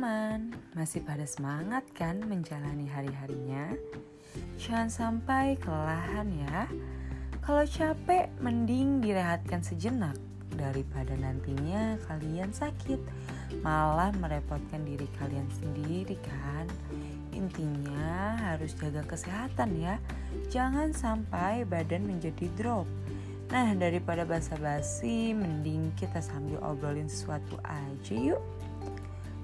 [0.00, 3.68] teman-teman, masih pada semangat kan menjalani hari-harinya?
[4.56, 6.64] Jangan sampai kelelahan ya.
[7.44, 10.16] Kalau capek, mending direhatkan sejenak
[10.56, 12.96] daripada nantinya kalian sakit,
[13.60, 16.64] malah merepotkan diri kalian sendiri kan.
[17.36, 20.00] Intinya harus jaga kesehatan ya.
[20.48, 22.88] Jangan sampai badan menjadi drop.
[23.52, 28.40] Nah, daripada basa-basi, mending kita sambil obrolin sesuatu aja yuk.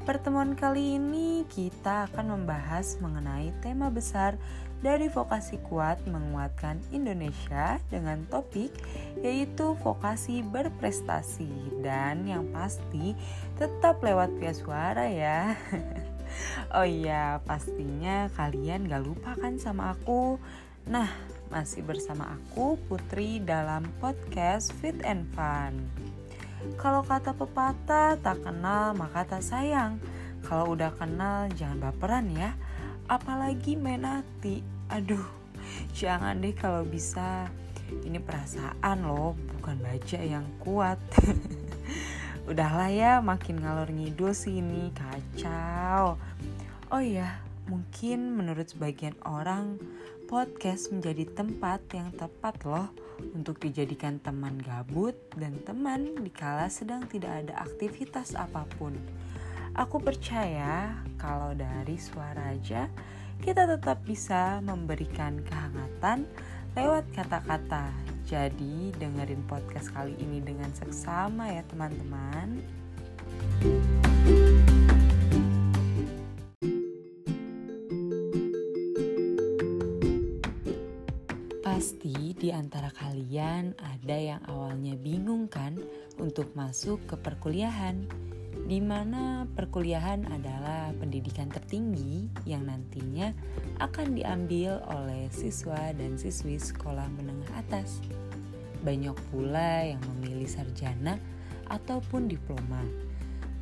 [0.06, 4.38] Pertemuan kali ini kita akan membahas mengenai tema besar
[4.78, 8.70] dari vokasi kuat menguatkan Indonesia dengan topik
[9.18, 13.18] yaitu vokasi berprestasi dan yang pasti
[13.58, 15.58] tetap lewat via suara ya.
[16.78, 20.38] oh iya, pastinya kalian gak lupa kan sama aku.
[20.86, 21.10] Nah,
[21.50, 25.82] masih bersama aku Putri dalam podcast Fit and Fun.
[26.74, 30.02] Kalau kata pepatah tak kenal maka tak sayang.
[30.42, 32.58] Kalau udah kenal jangan baperan ya.
[33.06, 34.66] Apalagi main hati.
[34.90, 35.22] Aduh,
[35.94, 37.46] jangan deh kalau bisa.
[37.86, 40.98] Ini perasaan loh, bukan baja yang kuat.
[42.50, 46.18] Udahlah ya, makin ngalor ngidul sih ini kacau.
[46.90, 49.78] Oh iya, mungkin menurut sebagian orang
[50.26, 52.90] podcast menjadi tempat yang tepat loh
[53.34, 58.96] untuk dijadikan teman gabut dan teman dikala sedang tidak ada aktivitas apa pun.
[59.76, 62.88] Aku percaya kalau dari suara aja
[63.44, 66.24] kita tetap bisa memberikan kehangatan
[66.72, 67.92] lewat kata-kata.
[68.24, 72.60] Jadi dengerin podcast kali ini dengan seksama ya teman-teman.
[73.56, 73.72] Pasti
[74.26, 74.55] di
[82.56, 85.76] antara kalian ada yang awalnya bingung kan
[86.16, 88.08] untuk masuk ke perkuliahan
[88.66, 93.30] di mana perkuliahan adalah pendidikan tertinggi yang nantinya
[93.78, 98.02] akan diambil oleh siswa dan siswi sekolah menengah atas.
[98.82, 101.20] Banyak pula yang memilih sarjana
[101.70, 102.82] ataupun diploma.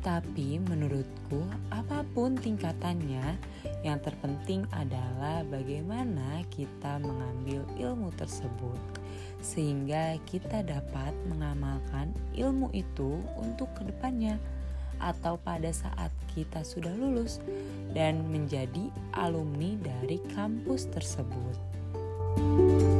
[0.05, 3.41] Tapi menurutku apa pun tingkatannya,
[3.81, 8.77] yang terpenting adalah bagaimana kita mengambil ilmu tersebut
[9.41, 14.37] sehingga kita dapat mengamalkan ilmu itu untuk ke depannya
[15.01, 17.41] atau pada saat kita sudah lulus
[17.97, 21.57] dan menjadi alumni dari kampus tersebut.
[22.35, 22.94] Jadi,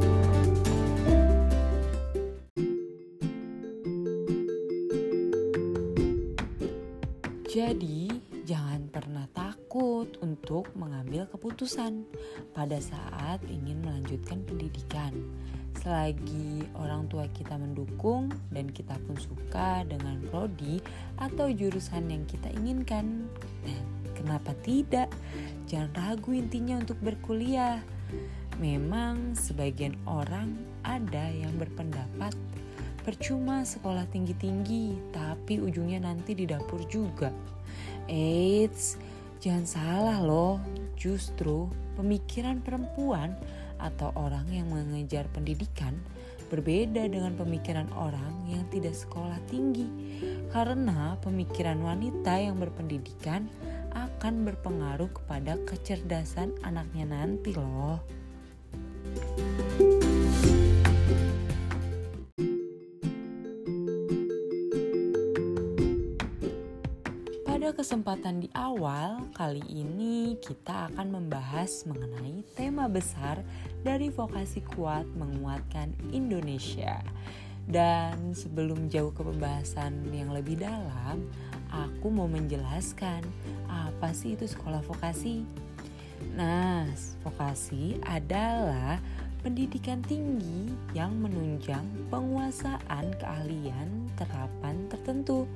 [11.56, 12.04] keputusan
[12.52, 15.08] pada saat ingin melanjutkan pendidikan.
[15.80, 20.84] Selagi orang tua kita mendukung dan kita pun suka dengan prodi
[21.16, 23.24] atau jurusan yang kita inginkan,
[23.64, 23.80] dan
[24.12, 25.08] kenapa tidak?
[25.64, 27.80] Jangan ragu intinya untuk berkuliah.
[28.60, 32.36] Memang sebagian orang ada yang berpendapat
[33.00, 37.30] Percuma sekolah tinggi-tinggi, tapi ujungnya nanti di dapur juga.
[38.10, 38.98] Eits,
[39.38, 40.58] jangan salah loh.
[40.96, 43.36] Justru pemikiran perempuan
[43.76, 45.96] atau orang yang mengejar pendidikan
[46.46, 49.86] berbeda dengan pemikiran orang yang tidak sekolah tinggi.
[50.50, 53.46] Karena pemikiran wanita yang berpendidikan
[53.96, 58.00] akan berpengaruh kepada kecerdasan anaknya nanti loh.
[67.86, 73.38] Kesempatan di awal, kali ini kita akan membahas mengenai tema besar
[73.86, 76.98] dari vokasi kuat menguatkan Indonesia.
[77.62, 81.30] Dan sebelum jauh ke pembahasan yang lebih dalam,
[81.70, 83.22] aku mau menjelaskan
[83.70, 85.46] apa sih itu sekolah vokasi.
[86.34, 86.90] Nah,
[87.22, 88.98] vokasi adalah
[89.46, 95.46] pendidikan tinggi yang menunjang penguasaan keahlian terapan tertentu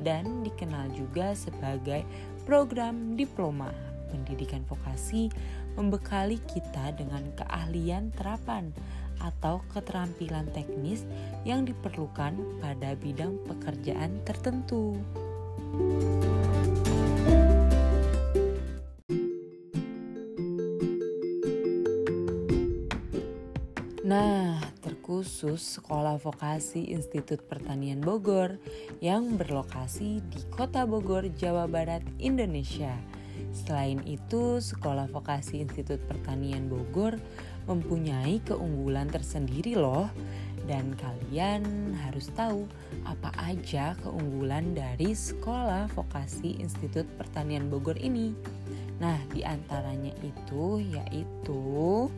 [0.00, 2.04] dan dikenal juga sebagai
[2.44, 3.70] program diploma.
[4.10, 5.30] Pendidikan vokasi
[5.78, 8.74] membekali kita dengan keahlian terapan
[9.20, 11.04] atau keterampilan teknis
[11.44, 14.96] yang diperlukan pada bidang pekerjaan tertentu.
[15.70, 16.59] Nah,
[25.40, 28.60] khusus Sekolah Vokasi Institut Pertanian Bogor
[29.00, 32.92] yang berlokasi di Kota Bogor, Jawa Barat, Indonesia.
[33.48, 37.16] Selain itu, Sekolah Vokasi Institut Pertanian Bogor
[37.64, 40.12] mempunyai keunggulan tersendiri loh
[40.68, 42.68] Dan kalian harus tahu
[43.08, 48.36] apa aja keunggulan dari Sekolah Vokasi Institut Pertanian Bogor ini.
[49.00, 52.12] Nah, di antaranya itu yaitu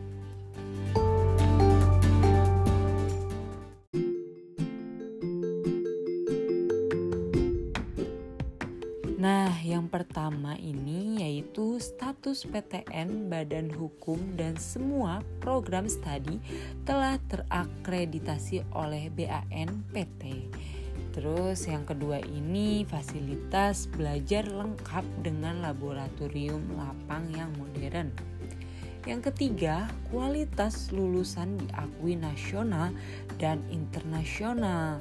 [11.53, 16.41] yaitu status PTN, Badan Hukum, dan semua program studi
[16.81, 20.49] telah terakreditasi oleh BANPT.
[21.13, 28.09] Terus yang kedua ini fasilitas belajar lengkap dengan laboratorium lapang yang modern.
[29.05, 32.89] Yang ketiga, kualitas lulusan diakui nasional
[33.37, 34.97] dan internasional.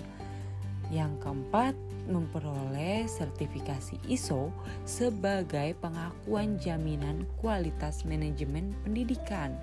[0.93, 1.72] Yang keempat,
[2.08, 4.50] memperoleh sertifikasi ISO
[4.82, 9.54] sebagai pengakuan jaminan kualitas manajemen pendidikan.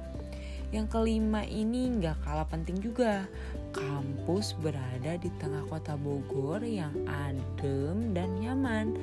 [0.70, 3.26] Yang kelima ini nggak kalah penting juga.
[3.74, 8.94] Kampus berada di tengah kota Bogor yang adem dan nyaman,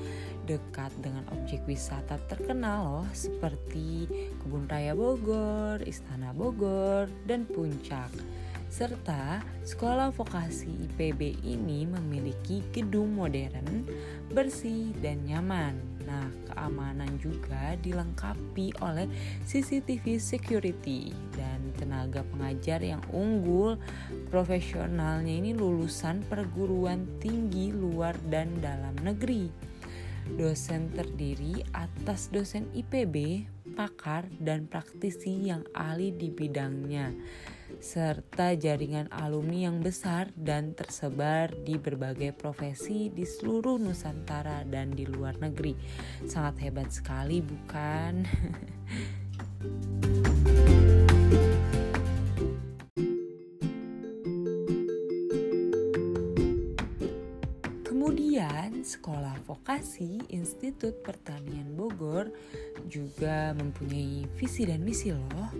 [0.46, 4.06] dekat dengan objek wisata terkenal loh seperti
[4.42, 8.14] Kebun Raya Bogor, Istana Bogor, dan Puncak
[8.66, 13.86] serta sekolah vokasi IPB ini memiliki gedung modern,
[14.30, 15.78] bersih, dan nyaman.
[16.06, 19.10] Nah, keamanan juga dilengkapi oleh
[19.42, 23.74] CCTV security dan tenaga pengajar yang unggul.
[24.30, 29.50] Profesionalnya ini lulusan perguruan tinggi luar dan dalam negeri.
[30.26, 33.46] Dosen terdiri atas dosen IPB,
[33.78, 37.14] pakar, dan praktisi yang ahli di bidangnya
[37.80, 45.04] serta jaringan alumni yang besar dan tersebar di berbagai profesi di seluruh Nusantara dan di
[45.04, 45.76] luar negeri.
[46.24, 48.22] Sangat hebat sekali, bukan?
[57.86, 62.30] Kemudian, Sekolah Vokasi Institut Pertanian Bogor
[62.86, 65.50] juga mempunyai visi dan misi loh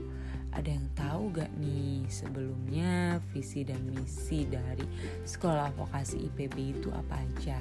[0.56, 4.88] ada yang tahu gak nih sebelumnya visi dan misi dari
[5.28, 7.60] sekolah vokasi IPB itu apa aja?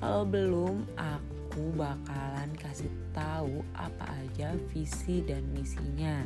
[0.00, 6.24] Kalau belum, aku bakalan kasih tahu apa aja visi dan misinya.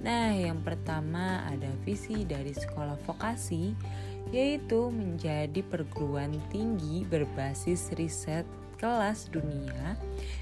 [0.00, 3.76] Nah, yang pertama ada visi dari sekolah vokasi
[4.32, 8.48] yaitu menjadi perguruan tinggi berbasis riset
[8.82, 9.94] kelas dunia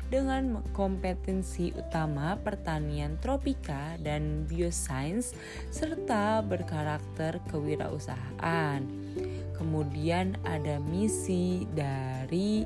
[0.09, 5.37] dengan kompetensi utama pertanian tropika dan biosains
[5.69, 8.81] serta berkarakter kewirausahaan.
[9.61, 12.65] Kemudian ada misi dari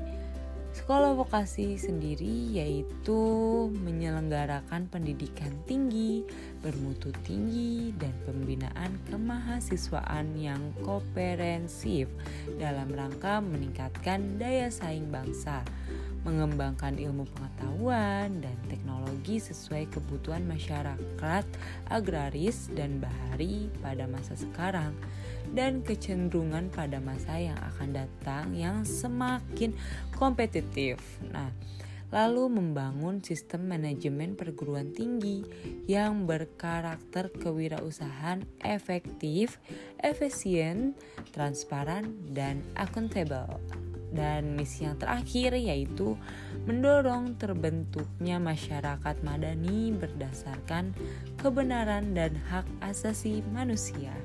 [0.75, 3.15] Sekolah vokasi sendiri yaitu
[3.79, 6.27] menyelenggarakan pendidikan tinggi,
[6.59, 12.11] bermutu tinggi, dan pembinaan kemahasiswaan yang komprehensif
[12.59, 15.63] dalam rangka meningkatkan daya saing bangsa,
[16.27, 21.45] mengembangkan ilmu pengetahuan dan teknologi sesuai kebutuhan masyarakat
[21.87, 24.91] agraris dan bahari pada masa sekarang
[25.53, 29.75] dan kecenderungan pada masa yang akan datang yang semakin
[30.15, 30.97] kompetitif.
[31.29, 31.51] Nah,
[32.15, 35.43] lalu membangun sistem manajemen perguruan tinggi
[35.89, 39.59] yang berkarakter kewirausahaan efektif,
[39.99, 40.95] efisien,
[41.35, 43.59] transparan, dan accountable.
[44.15, 46.15] Dan misi yang terakhir yaitu
[46.63, 50.95] mendorong terbentuknya masyarakat madani berdasarkan
[51.35, 54.15] kebenaran dan hak asasi manusia.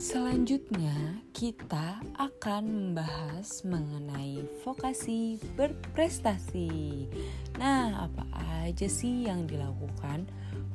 [0.00, 7.06] Selanjutnya, kita akan membahas mengenai vokasi berprestasi.
[7.54, 8.26] Nah, apa
[8.66, 10.26] aja sih yang dilakukan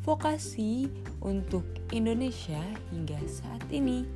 [0.08, 0.88] vokasi
[1.20, 2.63] untuk Indonesia
[2.94, 4.08] hingga saat ini?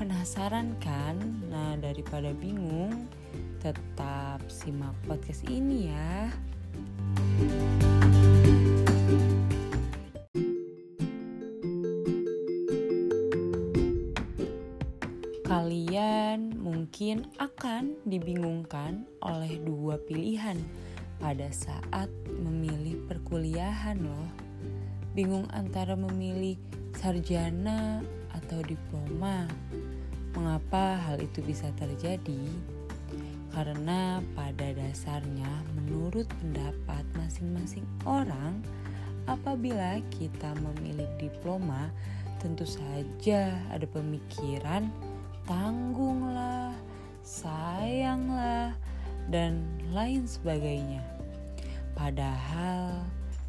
[0.00, 1.20] Penasaran kan?
[1.52, 3.04] Nah, daripada bingung,
[3.60, 6.32] tetap simak podcast ini ya.
[15.44, 20.56] Kalian mungkin akan dibingungkan oleh dua pilihan
[21.20, 22.08] pada saat
[22.40, 24.30] memilih perkuliahan loh.
[25.12, 26.56] Bingung antara memilih
[26.96, 28.00] sarjana
[28.32, 29.44] atau diploma.
[30.32, 32.79] Mengapa hal itu bisa terjadi?
[33.50, 38.62] Karena pada dasarnya menurut pendapat masing-masing orang
[39.26, 41.90] apabila kita memilih diploma
[42.38, 44.88] tentu saja ada pemikiran
[45.50, 46.70] tanggunglah,
[47.26, 48.70] sayanglah,
[49.28, 51.02] dan lain sebagainya.
[51.98, 53.02] Padahal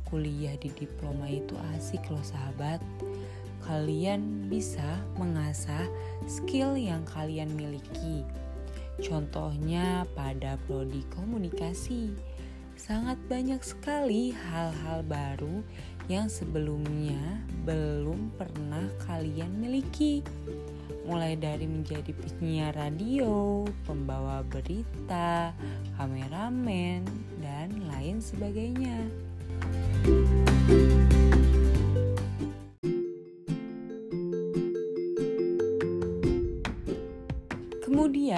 [0.10, 2.82] kuliah di diploma itu asik loh sahabat.
[3.62, 5.86] Kalian bisa mengasah
[6.26, 8.26] skill yang kalian miliki.
[9.02, 12.14] Contohnya pada prodi komunikasi.
[12.78, 15.62] Sangat banyak sekali hal-hal baru
[16.10, 20.26] yang sebelumnya belum pernah kalian miliki
[21.06, 25.54] mulai dari menjadi penyiar radio, pembawa berita,
[25.98, 27.06] kameramen,
[27.42, 29.10] dan lain sebagainya.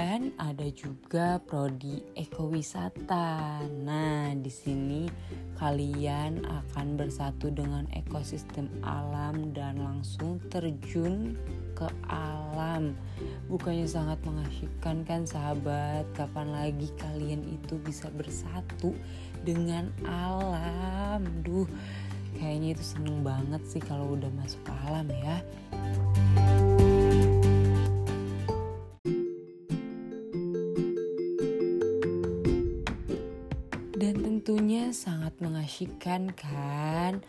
[0.04, 3.64] Kemudian ada juga prodi ekowisata.
[3.88, 5.08] Nah, di sini
[5.56, 11.40] kalian akan bersatu dengan ekosistem alam dan langsung terjun
[11.72, 13.00] ke alam.
[13.48, 16.04] Bukannya sangat mengasyikkan kan sahabat?
[16.12, 18.92] Kapan lagi kalian itu bisa bersatu
[19.48, 21.24] dengan alam?
[21.48, 21.64] Duh,
[22.44, 25.40] kayaknya itu seneng banget sih kalau udah masuk alam ya.
[35.44, 37.20] Mengasyikkan kan.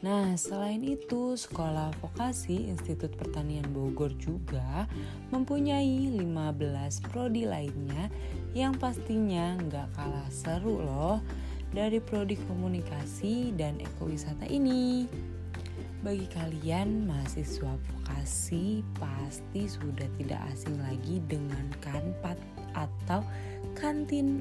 [0.00, 4.88] Nah, selain itu, Sekolah Vokasi Institut Pertanian Bogor juga
[5.28, 8.08] mempunyai 15 prodi lainnya
[8.56, 11.20] yang pastinya nggak kalah seru loh
[11.70, 15.04] dari prodi komunikasi dan ekowisata ini.
[15.98, 22.38] Bagi kalian mahasiswa vokasi pasti sudah tidak asing lagi dengan kanpat
[22.78, 23.26] atau
[23.74, 24.38] kantin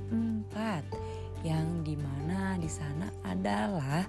[0.54, 4.06] 4 yang di mana di sana adalah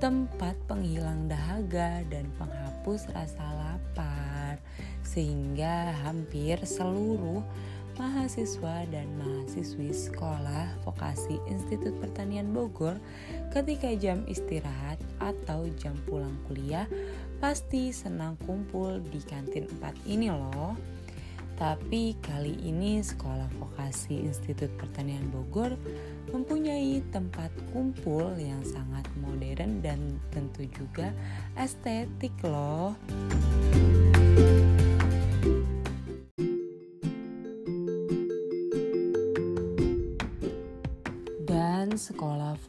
[0.00, 4.58] tempat penghilang dahaga dan penghapus rasa lapar
[5.04, 7.44] sehingga hampir seluruh
[8.00, 12.96] mahasiswa dan mahasiswi sekolah vokasi Institut Pertanian Bogor
[13.52, 16.88] ketika jam istirahat atau jam pulang kuliah
[17.38, 20.74] pasti senang kumpul di kantin 4 ini loh.
[21.62, 25.78] Tapi kali ini Sekolah Vokasi Institut Pertanian Bogor
[26.34, 31.14] mempunyai tempat kumpul yang sangat modern dan tentu juga
[31.54, 32.98] estetik loh.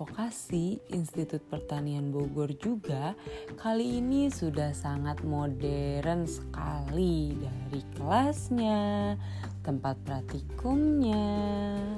[0.04, 3.16] Vokasi Institut Pertanian Bogor juga
[3.56, 9.16] kali ini sudah sangat modern sekali dari kelasnya,
[9.64, 11.24] tempat praktikumnya,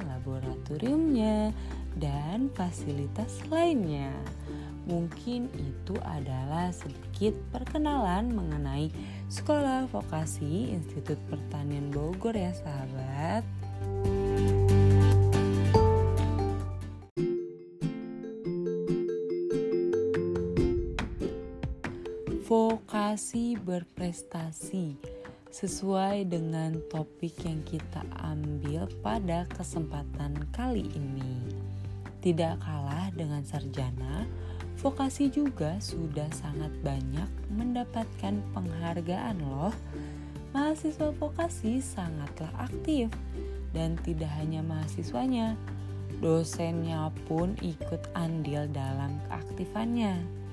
[0.06, 1.50] laboratoriumnya,
[1.98, 4.14] dan fasilitas lainnya.
[4.86, 8.94] Mungkin itu adalah sedikit perkenalan mengenai
[9.34, 13.65] Sekolah Vokasi Institut Pertanian Bogor ya sahabat.
[22.46, 24.94] Vokasi berprestasi
[25.50, 31.42] sesuai dengan topik yang kita ambil pada kesempatan kali ini.
[32.22, 34.30] Tidak kalah dengan sarjana,
[34.78, 39.74] vokasi juga sudah sangat banyak mendapatkan penghargaan loh.
[40.54, 43.10] Mahasiswa vokasi sangatlah aktif
[43.74, 45.58] dan tidak hanya mahasiswanya,
[46.22, 50.45] dosennya pun ikut andil dalam keaktifannya.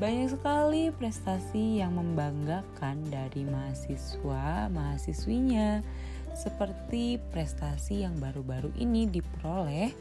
[0.00, 5.84] Banyak sekali prestasi yang membanggakan dari mahasiswa mahasiswinya
[6.32, 9.92] seperti prestasi yang baru-baru ini diperoleh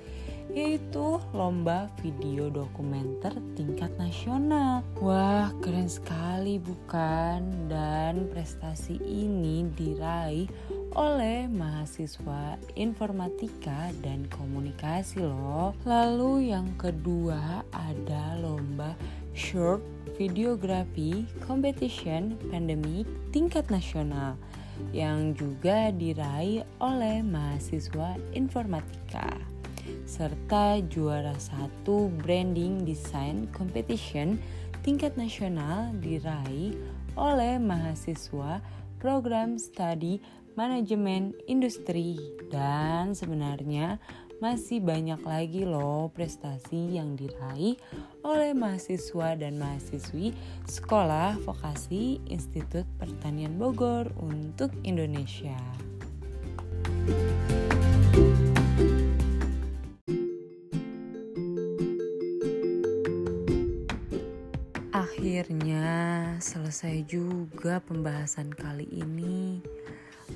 [0.52, 4.84] yaitu lomba video dokumenter tingkat nasional.
[5.00, 7.72] Wah, keren sekali bukan?
[7.72, 10.52] Dan prestasi ini diraih
[10.92, 15.72] oleh mahasiswa informatika dan komunikasi loh.
[15.88, 18.92] Lalu yang kedua ada lomba
[19.34, 19.82] short
[20.20, 24.36] videography competition pandemic tingkat nasional
[24.92, 29.30] yang juga diraih oleh mahasiswa informatika
[30.06, 34.38] serta juara satu branding design competition
[34.82, 36.74] tingkat nasional diraih
[37.16, 38.62] oleh mahasiswa
[39.02, 40.22] program studi
[40.54, 42.20] manajemen industri.
[42.52, 43.98] Dan sebenarnya
[44.42, 47.78] masih banyak lagi loh prestasi yang diraih
[48.26, 50.34] oleh mahasiswa dan mahasiswi
[50.66, 55.62] Sekolah Vokasi Institut Pertanian Bogor untuk Indonesia.
[64.90, 65.86] Akhirnya
[66.42, 69.62] selesai juga pembahasan kali ini.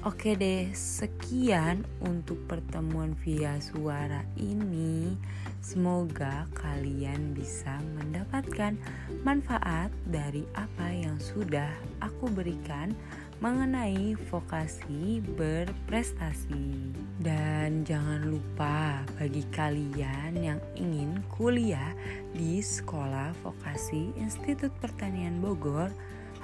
[0.05, 5.17] Oke deh, sekian untuk pertemuan via suara ini.
[5.65, 8.77] Semoga kalian bisa mendapatkan
[9.25, 11.73] manfaat dari apa yang sudah
[12.05, 12.93] aku berikan
[13.41, 16.93] mengenai vokasi berprestasi.
[17.17, 21.97] Dan jangan lupa bagi kalian yang ingin kuliah
[22.29, 25.89] di Sekolah Vokasi Institut Pertanian Bogor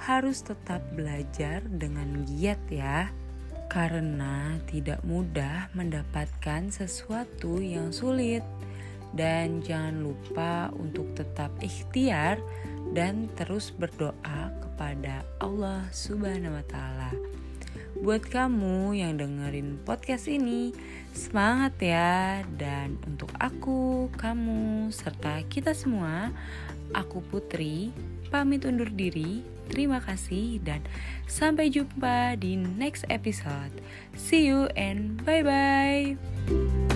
[0.02, 3.06] harus tetap belajar dengan giat ya
[3.72, 8.44] karena tidak mudah mendapatkan sesuatu yang sulit
[9.16, 12.36] dan jangan lupa untuk tetap ikhtiar
[12.92, 17.16] dan terus berdoa kepada Allah Subhanahu wa taala.
[17.96, 20.76] Buat kamu yang dengerin podcast ini,
[21.16, 26.28] semangat ya dan untuk aku, kamu serta kita semua,
[26.92, 27.88] aku Putri
[28.28, 29.40] pamit undur diri.
[29.72, 30.84] Terima kasih dan
[31.24, 33.72] sampai jumpa di next episode.
[34.12, 36.91] See you and bye bye.